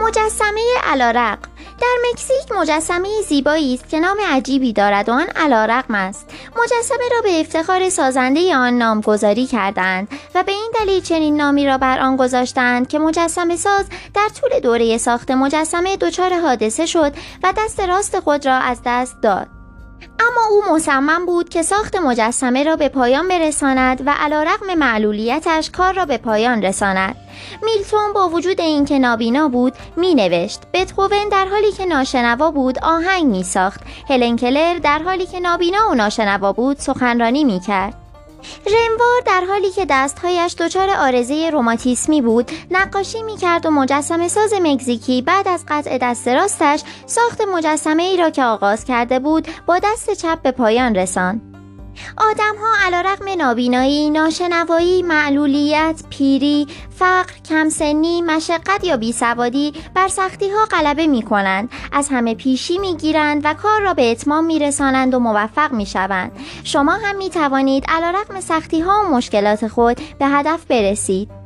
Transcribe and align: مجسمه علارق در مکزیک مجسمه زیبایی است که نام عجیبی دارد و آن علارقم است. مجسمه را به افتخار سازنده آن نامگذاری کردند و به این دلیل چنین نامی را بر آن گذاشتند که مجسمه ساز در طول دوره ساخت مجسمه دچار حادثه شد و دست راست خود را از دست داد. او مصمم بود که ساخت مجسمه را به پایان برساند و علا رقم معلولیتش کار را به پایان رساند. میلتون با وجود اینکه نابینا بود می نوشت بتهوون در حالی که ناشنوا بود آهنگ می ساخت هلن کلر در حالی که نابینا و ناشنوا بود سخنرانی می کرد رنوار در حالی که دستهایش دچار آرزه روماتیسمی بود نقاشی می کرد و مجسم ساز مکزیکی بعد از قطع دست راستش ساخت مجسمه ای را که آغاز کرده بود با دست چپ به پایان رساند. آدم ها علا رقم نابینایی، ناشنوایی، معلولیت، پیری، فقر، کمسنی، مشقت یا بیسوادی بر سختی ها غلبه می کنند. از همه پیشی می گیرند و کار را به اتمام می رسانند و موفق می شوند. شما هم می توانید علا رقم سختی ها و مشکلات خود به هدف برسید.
مجسمه 0.00 0.60
علارق 0.84 1.38
در 1.80 1.96
مکزیک 2.10 2.52
مجسمه 2.52 3.08
زیبایی 3.28 3.74
است 3.74 3.88
که 3.88 4.00
نام 4.00 4.16
عجیبی 4.28 4.72
دارد 4.72 5.08
و 5.08 5.12
آن 5.12 5.26
علارقم 5.36 5.94
است. 5.94 6.26
مجسمه 6.56 7.08
را 7.12 7.22
به 7.22 7.40
افتخار 7.40 7.88
سازنده 7.88 8.56
آن 8.56 8.78
نامگذاری 8.78 9.46
کردند 9.46 10.08
و 10.34 10.42
به 10.42 10.52
این 10.52 10.72
دلیل 10.74 11.02
چنین 11.02 11.36
نامی 11.36 11.66
را 11.66 11.78
بر 11.78 12.00
آن 12.00 12.16
گذاشتند 12.16 12.88
که 12.88 12.98
مجسمه 12.98 13.56
ساز 13.56 13.84
در 14.14 14.28
طول 14.40 14.60
دوره 14.60 14.98
ساخت 14.98 15.30
مجسمه 15.30 15.96
دچار 15.96 16.40
حادثه 16.40 16.86
شد 16.86 17.12
و 17.42 17.52
دست 17.56 17.80
راست 17.80 18.20
خود 18.20 18.46
را 18.46 18.54
از 18.54 18.80
دست 18.84 19.16
داد. 19.22 19.46
او 20.50 20.74
مصمم 20.74 21.26
بود 21.26 21.48
که 21.48 21.62
ساخت 21.62 21.96
مجسمه 21.96 22.64
را 22.64 22.76
به 22.76 22.88
پایان 22.88 23.28
برساند 23.28 24.02
و 24.06 24.14
علا 24.20 24.42
رقم 24.42 24.74
معلولیتش 24.74 25.70
کار 25.70 25.94
را 25.94 26.04
به 26.04 26.18
پایان 26.18 26.62
رساند. 26.62 27.16
میلتون 27.62 28.12
با 28.14 28.28
وجود 28.28 28.60
اینکه 28.60 28.98
نابینا 28.98 29.48
بود 29.48 29.72
می 29.96 30.14
نوشت 30.14 30.60
بتهوون 30.72 31.28
در 31.32 31.46
حالی 31.46 31.72
که 31.72 31.86
ناشنوا 31.86 32.50
بود 32.50 32.78
آهنگ 32.78 33.26
می 33.26 33.42
ساخت 33.42 33.80
هلن 34.08 34.36
کلر 34.36 34.78
در 34.78 34.98
حالی 34.98 35.26
که 35.26 35.40
نابینا 35.40 35.90
و 35.90 35.94
ناشنوا 35.94 36.52
بود 36.52 36.78
سخنرانی 36.78 37.44
می 37.44 37.60
کرد 37.60 38.09
رنوار 38.66 39.20
در 39.26 39.44
حالی 39.48 39.70
که 39.70 39.86
دستهایش 39.90 40.54
دچار 40.54 40.90
آرزه 40.90 41.50
روماتیسمی 41.50 42.22
بود 42.22 42.50
نقاشی 42.70 43.22
می 43.22 43.36
کرد 43.36 43.66
و 43.66 43.70
مجسم 43.70 44.28
ساز 44.28 44.52
مکزیکی 44.62 45.22
بعد 45.22 45.48
از 45.48 45.64
قطع 45.68 45.98
دست 45.98 46.28
راستش 46.28 46.82
ساخت 47.06 47.40
مجسمه 47.40 48.02
ای 48.02 48.16
را 48.16 48.30
که 48.30 48.44
آغاز 48.44 48.84
کرده 48.84 49.18
بود 49.18 49.48
با 49.66 49.78
دست 49.78 50.10
چپ 50.10 50.42
به 50.42 50.50
پایان 50.50 50.94
رساند. 50.94 51.49
آدم 52.16 52.54
ها 52.60 52.86
علا 52.86 53.00
رقم 53.00 53.28
نابینایی، 53.38 54.10
ناشنوایی، 54.10 55.02
معلولیت، 55.02 56.02
پیری، 56.10 56.66
فقر، 56.90 57.32
کمسنی، 57.48 58.22
مشقت 58.22 58.84
یا 58.84 58.96
بیسوادی 58.96 59.72
بر 59.94 60.08
سختی 60.08 60.50
ها 60.50 60.64
غلبه 60.64 61.06
می 61.06 61.22
کنند. 61.22 61.70
از 61.92 62.08
همه 62.08 62.34
پیشی 62.34 62.78
می 62.78 62.96
گیرند 62.96 63.40
و 63.44 63.54
کار 63.54 63.80
را 63.80 63.94
به 63.94 64.10
اتمام 64.10 64.44
می 64.44 64.58
رسانند 64.58 65.14
و 65.14 65.18
موفق 65.18 65.72
می 65.72 65.86
شوند. 65.86 66.32
شما 66.64 66.92
هم 66.92 67.16
می 67.16 67.30
توانید 67.30 67.84
علا 67.88 68.10
رقم 68.10 68.40
سختی 68.40 68.80
ها 68.80 69.02
و 69.04 69.08
مشکلات 69.16 69.68
خود 69.68 70.00
به 70.18 70.26
هدف 70.26 70.64
برسید. 70.64 71.39